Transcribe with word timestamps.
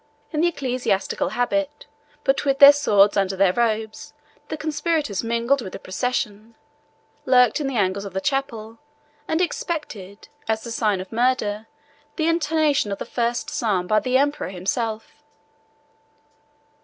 In 0.31 0.41
the 0.41 0.47
ecclesiastical 0.47 1.29
habit, 1.29 1.85
but 2.23 2.43
with 2.43 2.57
their 2.57 2.73
swords 2.73 3.15
under 3.15 3.35
their 3.35 3.53
robes, 3.53 4.15
the 4.47 4.57
conspirators 4.57 5.23
mingled 5.23 5.61
with 5.61 5.73
the 5.73 5.77
procession, 5.77 6.55
lurked 7.27 7.59
in 7.61 7.67
the 7.67 7.75
angles 7.77 8.03
of 8.03 8.13
the 8.13 8.19
chapel, 8.19 8.79
and 9.27 9.41
expected, 9.41 10.27
as 10.47 10.63
the 10.63 10.71
signal 10.71 11.01
of 11.01 11.11
murder, 11.11 11.67
the 12.15 12.27
intonation 12.27 12.91
of 12.91 12.97
the 12.97 13.05
first 13.05 13.51
psalm 13.51 13.85
by 13.85 13.99
the 13.99 14.17
emperor 14.17 14.49
himself. 14.49 15.21